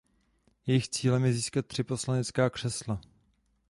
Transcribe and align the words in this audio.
Jejich 0.67 0.89
cílem 0.89 1.25
je 1.25 1.33
získat 1.33 1.65
tři 1.65 1.83
poslanecká 1.83 2.49
křesla. 2.49 3.01